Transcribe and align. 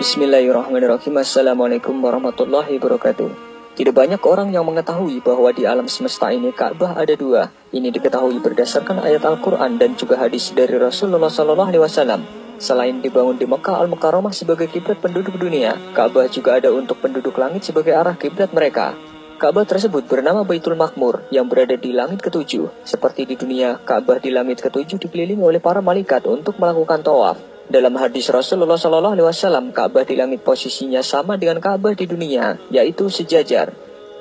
Bismillahirrahmanirrahim. 0.00 1.20
Assalamualaikum 1.20 1.92
warahmatullahi 2.00 2.80
wabarakatuh. 2.80 3.28
Tidak 3.76 3.92
banyak 3.92 4.24
orang 4.24 4.48
yang 4.48 4.64
mengetahui 4.64 5.20
bahwa 5.20 5.52
di 5.52 5.68
alam 5.68 5.84
semesta 5.92 6.32
ini 6.32 6.56
Ka'bah 6.56 6.96
ada 6.96 7.12
dua. 7.12 7.52
Ini 7.68 7.92
diketahui 7.92 8.40
berdasarkan 8.40 9.04
ayat 9.04 9.28
Al-Quran 9.28 9.76
dan 9.76 10.00
juga 10.00 10.16
hadis 10.16 10.56
dari 10.56 10.80
Rasulullah 10.80 11.28
SAW. 11.28 12.16
Selain 12.56 12.96
dibangun 13.04 13.36
di 13.36 13.44
Mekah 13.44 13.76
Al-Mukarramah 13.76 14.32
sebagai 14.32 14.72
kiblat 14.72 15.04
penduduk 15.04 15.36
dunia, 15.36 15.76
Ka'bah 15.92 16.32
juga 16.32 16.56
ada 16.56 16.72
untuk 16.72 16.96
penduduk 17.04 17.36
langit 17.36 17.68
sebagai 17.68 17.92
arah 17.92 18.16
kiblat 18.16 18.56
mereka. 18.56 18.96
Ka'bah 19.36 19.68
tersebut 19.68 20.08
bernama 20.08 20.48
Baitul 20.48 20.80
Makmur 20.80 21.28
yang 21.28 21.44
berada 21.44 21.76
di 21.76 21.92
langit 21.92 22.24
ketujuh. 22.24 22.72
Seperti 22.88 23.28
di 23.28 23.36
dunia, 23.36 23.76
Ka'bah 23.84 24.16
di 24.16 24.32
langit 24.32 24.64
ketujuh 24.64 24.96
dikelilingi 24.96 25.44
oleh 25.44 25.60
para 25.60 25.84
malaikat 25.84 26.24
untuk 26.24 26.56
melakukan 26.56 27.04
tawaf. 27.04 27.49
Dalam 27.70 27.94
hadis 28.02 28.26
Rasulullah 28.34 28.74
Shallallahu 28.74 29.14
Alaihi 29.14 29.30
Wasallam, 29.30 29.70
Ka'bah 29.70 30.02
di 30.02 30.18
langit 30.18 30.42
posisinya 30.42 31.06
sama 31.06 31.38
dengan 31.38 31.62
Ka'bah 31.62 31.94
di 31.94 32.02
dunia, 32.02 32.58
yaitu 32.66 33.06
sejajar. 33.06 33.70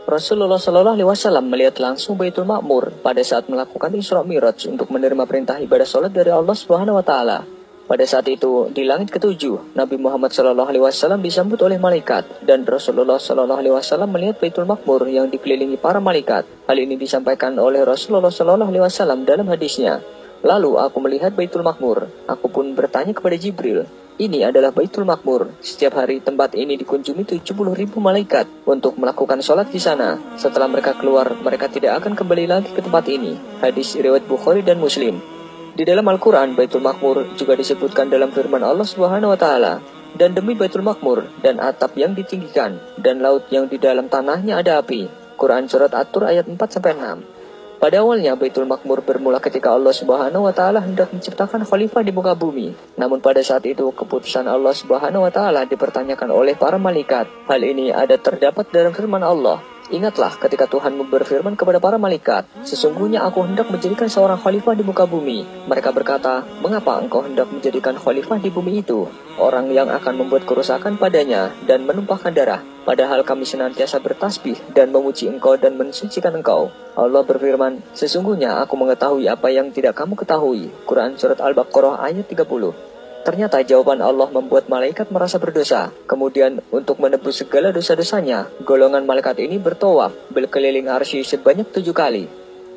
Rasulullah 0.05 0.62
Shallallahu 0.62 1.02
Alaihi 1.02 1.09
Wasallam 1.09 1.49
melihat 1.49 1.81
langsung 1.81 2.13
Baitul 2.13 2.45
Makmur 2.45 2.93
pada 3.02 3.26
saat 3.26 3.49
melakukan 3.49 3.90
Isra 3.98 4.21
Miraj 4.21 4.70
untuk 4.70 4.93
menerima 4.93 5.26
perintah 5.26 5.57
ibadah 5.57 5.81
sholat 5.81 6.13
dari 6.13 6.30
Allah 6.30 6.54
Subhanahu 6.54 7.02
Wa 7.02 7.05
Taala. 7.09 7.41
Pada 7.90 8.05
saat 8.05 8.30
itu, 8.30 8.70
di 8.70 8.85
langit 8.85 9.09
ketujuh, 9.09 9.73
Nabi 9.73 9.98
Muhammad 9.98 10.29
Shallallahu 10.29 10.70
Alaihi 10.70 10.85
Wasallam 10.85 11.26
disambut 11.26 11.57
oleh 11.66 11.81
malaikat 11.81 12.45
dan 12.45 12.62
Rasulullah 12.70 13.18
Shallallahu 13.18 13.66
Alaihi 13.66 13.73
Wasallam 13.73 14.13
melihat 14.13 14.38
Baitul 14.38 14.70
Makmur 14.70 15.09
yang 15.09 15.26
dikelilingi 15.26 15.81
para 15.81 15.98
malaikat. 15.98 16.45
Hal 16.70 16.77
ini 16.77 17.02
disampaikan 17.02 17.57
oleh 17.57 17.81
Rasulullah 17.81 18.29
Shallallahu 18.29 18.70
Alaihi 18.70 18.85
Wasallam 18.85 19.26
dalam 19.26 19.49
hadisnya. 19.49 20.05
Lalu 20.39 20.79
aku 20.79 20.98
melihat 21.03 21.35
Baitul 21.35 21.67
Makmur. 21.67 22.07
Aku 22.27 22.48
pun 22.48 22.71
bertanya 22.71 23.11
kepada 23.11 23.35
Jibril, 23.35 23.84
ini 24.20 24.43
adalah 24.43 24.76
Baitul 24.76 25.07
Makmur. 25.07 25.48
Setiap 25.63 25.99
hari 25.99 26.20
tempat 26.20 26.51
ini 26.51 26.76
dikunjungi 26.76 27.40
70 27.40 27.71
ribu 27.71 28.04
malaikat 28.04 28.68
untuk 28.68 28.99
melakukan 28.99 29.40
sholat 29.40 29.71
di 29.71 29.79
sana. 29.79 30.20
Setelah 30.35 30.68
mereka 30.68 30.91
keluar, 30.96 31.31
mereka 31.40 31.71
tidak 31.71 32.04
akan 32.04 32.20
kembali 32.20 32.46
lagi 32.48 32.71
ke 32.76 32.84
tempat 32.84 33.07
ini. 33.07 33.40
Hadis 33.63 33.96
riwayat 33.96 34.27
Bukhari 34.27 34.59
dan 34.59 34.79
Muslim. 34.84 35.23
Di 35.71 35.87
dalam 35.87 36.04
Al-Quran, 36.12 36.51
Baitul 36.51 36.84
Makmur 36.84 37.40
juga 37.40 37.55
disebutkan 37.55 38.12
dalam 38.12 38.35
firman 38.35 38.59
Allah 38.59 38.84
Subhanahu 38.84 39.31
wa 39.31 39.40
Ta'ala, 39.40 39.79
dan 40.20 40.35
demi 40.35 40.51
Baitul 40.51 40.84
Makmur 40.84 41.24
dan 41.40 41.63
atap 41.63 41.96
yang 41.96 42.12
ditinggikan 42.12 42.76
dan 42.99 43.24
laut 43.24 43.48
yang 43.55 43.71
di 43.71 43.79
dalam 43.79 44.12
tanahnya 44.12 44.59
ada 44.59 44.84
api. 44.84 45.07
Quran 45.40 45.71
Surat 45.71 45.96
At-Tur 45.96 46.27
ayat 46.27 46.51
4-6 46.51 47.38
Pada 47.80 48.04
awalnya 48.04 48.35
Baitul 48.35 48.68
Makmur 48.68 48.99
bermula 49.08 49.40
ketika 49.40 49.72
Allah 49.72 49.96
Subhanahu 49.96 50.44
wa 50.44 50.52
taala 50.52 50.84
hendak 50.84 51.16
menciptakan 51.16 51.63
khalifah 51.63 52.04
di 52.04 52.12
muka 52.12 52.36
bumi. 52.36 52.76
Namun 52.99 53.24
pada 53.24 53.40
saat 53.40 53.63
itu 53.63 53.88
keputusan 53.96 54.52
Allah 54.52 54.76
Subhanahu 54.76 55.24
wa 55.24 55.32
taala 55.32 55.63
dipertanyakan 55.63 56.27
oleh 56.27 56.60
para 56.60 56.76
malaikat. 56.76 57.32
Hal 57.48 57.63
ini 57.63 57.88
ada 57.88 58.20
terdapat 58.20 58.68
dalam 58.76 58.91
firman 58.91 59.24
Allah. 59.24 59.63
Ingatlah 59.90 60.37
ketika 60.37 60.70
Tuhan 60.70 61.01
berfirman 61.09 61.57
kepada 61.57 61.82
para 61.82 61.98
malaikat, 61.98 62.45
Sesungguhnya 62.62 63.26
aku 63.26 63.41
hendak 63.41 63.73
menjadikan 63.73 64.06
seorang 64.06 64.38
khalifah 64.38 64.78
di 64.78 64.85
muka 64.85 65.09
bumi. 65.09 65.41
Mereka 65.66 65.90
berkata, 65.90 66.46
Mengapa 66.62 67.01
engkau 67.01 67.25
hendak 67.25 67.50
menjadikan 67.50 67.97
khalifah 67.97 68.38
di 68.38 68.53
bumi 68.53 68.85
itu? 68.85 69.09
Orang 69.41 69.73
yang 69.73 69.90
akan 69.90 70.22
membuat 70.22 70.46
kerusakan 70.46 71.01
padanya 71.01 71.50
dan 71.66 71.90
menumpahkan 71.90 72.29
darah. 72.38 72.62
Padahal 72.85 73.25
kami 73.25 73.50
senantiasa 73.50 73.97
bertasbih 73.97 74.62
dan 74.78 74.94
memuji 74.94 75.25
engkau 75.25 75.57
dan 75.57 75.73
mensucikan 75.73 76.38
engkau. 76.38 76.69
Allah 76.94 77.25
berfirman, 77.25 77.81
Sesungguhnya 77.97 78.62
aku 78.62 78.78
mengetahui 78.78 79.25
apa 79.25 79.50
yang 79.50 79.74
tidak 79.74 79.97
kamu 79.97 80.13
ketahui. 80.13 80.69
Quran 80.85 81.18
Surat 81.18 81.41
Al-Baqarah 81.41 81.97
ayat 82.06 82.29
30 82.29 82.88
Ternyata 83.30 83.62
jawaban 83.62 84.02
Allah 84.02 84.25
membuat 84.34 84.66
malaikat 84.74 85.13
merasa 85.13 85.38
berdosa. 85.38 85.94
Kemudian 86.09 86.66
untuk 86.74 86.97
menebus 86.97 87.38
segala 87.38 87.70
dosa-dosanya, 87.70 88.50
golongan 88.66 89.06
malaikat 89.06 89.38
ini 89.38 89.62
bertawaf 89.62 90.34
berkeliling 90.34 90.90
arsy 90.90 91.22
sebanyak 91.22 91.70
tujuh 91.70 91.94
kali. 91.94 92.26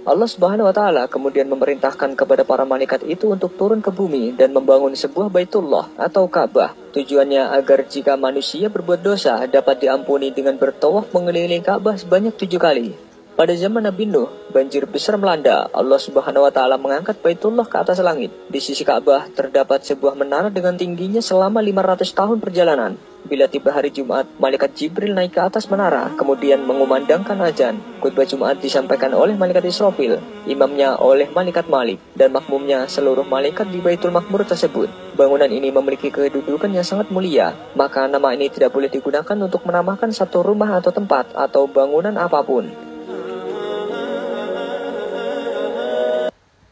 Allah 0.04 0.28
Subhanahu 0.28 0.68
wa 0.68 0.74
taala 0.76 1.08
kemudian 1.08 1.48
memerintahkan 1.48 2.12
kepada 2.12 2.44
para 2.44 2.68
malaikat 2.68 3.00
itu 3.08 3.32
untuk 3.32 3.56
turun 3.56 3.80
ke 3.80 3.88
bumi 3.88 4.36
dan 4.36 4.52
membangun 4.52 4.92
sebuah 4.92 5.32
Baitullah 5.32 5.88
atau 5.96 6.28
Ka'bah. 6.28 6.76
Tujuannya 6.92 7.48
agar 7.56 7.88
jika 7.88 8.20
manusia 8.20 8.68
berbuat 8.68 9.00
dosa 9.00 9.40
dapat 9.48 9.88
diampuni 9.88 10.36
dengan 10.36 10.60
bertawaf 10.60 11.16
mengelilingi 11.16 11.64
Ka'bah 11.64 11.96
sebanyak 11.96 12.36
tujuh 12.36 12.60
kali. 12.60 13.11
Pada 13.42 13.58
zaman 13.58 13.82
Nabi 13.82 14.06
Nuh, 14.06 14.30
banjir 14.54 14.86
besar 14.86 15.18
melanda. 15.18 15.66
Allah 15.74 15.98
Subhanahu 15.98 16.46
wa 16.46 16.52
taala 16.54 16.78
mengangkat 16.78 17.18
Baitullah 17.26 17.66
ke 17.66 17.74
atas 17.74 17.98
langit. 17.98 18.30
Di 18.46 18.62
sisi 18.62 18.86
Ka'bah 18.86 19.26
terdapat 19.34 19.82
sebuah 19.82 20.14
menara 20.14 20.46
dengan 20.46 20.78
tingginya 20.78 21.18
selama 21.18 21.58
500 21.58 22.06
tahun 22.14 22.38
perjalanan. 22.38 22.94
Bila 23.26 23.50
tiba 23.50 23.74
hari 23.74 23.90
Jumat, 23.90 24.30
malaikat 24.38 24.78
Jibril 24.78 25.18
naik 25.18 25.34
ke 25.34 25.42
atas 25.42 25.66
menara, 25.66 26.14
kemudian 26.14 26.62
mengumandangkan 26.62 27.34
azan. 27.42 27.82
Khutbah 27.98 28.30
Jumat 28.30 28.62
disampaikan 28.62 29.10
oleh 29.10 29.34
malaikat 29.34 29.66
Israfil, 29.66 30.22
imamnya 30.46 30.94
oleh 31.02 31.26
malaikat 31.34 31.66
Malik, 31.66 31.98
dan 32.14 32.30
makmumnya 32.30 32.86
seluruh 32.86 33.26
malaikat 33.26 33.66
di 33.74 33.82
Baitul 33.82 34.14
Makmur 34.14 34.46
tersebut. 34.46 34.86
Bangunan 35.18 35.50
ini 35.50 35.74
memiliki 35.74 36.14
kedudukan 36.14 36.70
yang 36.70 36.86
sangat 36.86 37.10
mulia, 37.10 37.58
maka 37.74 38.06
nama 38.06 38.38
ini 38.38 38.54
tidak 38.54 38.70
boleh 38.70 38.86
digunakan 38.86 39.34
untuk 39.34 39.66
menamakan 39.66 40.14
satu 40.14 40.46
rumah 40.46 40.78
atau 40.78 40.94
tempat 40.94 41.34
atau 41.34 41.66
bangunan 41.66 42.14
apa 42.14 42.38
pun. 42.46 42.91